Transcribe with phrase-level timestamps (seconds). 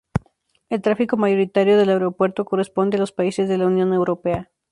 [0.71, 4.49] El tráfico mayoritario del aeropuerto corresponde a los países de la Unión Europea.